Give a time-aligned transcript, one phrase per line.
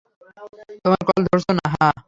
[0.83, 1.91] তোমার কল ধরছে না, হাহ?